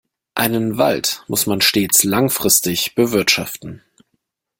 [0.33, 3.83] Einen Wald muss man stets langfristig bewirtschaften.